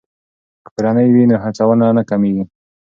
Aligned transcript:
که 0.63 0.69
کورنۍ 0.75 1.07
وي 1.13 1.23
نو 1.29 1.35
هڅونه 1.43 1.85
نه 1.97 2.03
کمیږي. 2.09 2.43